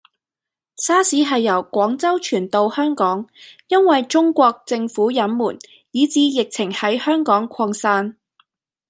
[0.83, 3.27] 沙士喺由廣州傳到香港，
[3.67, 5.59] 因為中國政府隱瞞，
[5.91, 8.17] 以致疫情喺香港擴散